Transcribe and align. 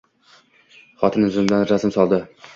Xotini 1.03 1.29
zimdan 1.37 1.69
razm 1.75 1.95
soldi 1.99 2.23